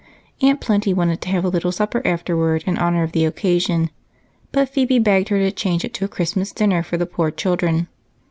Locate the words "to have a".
1.21-1.47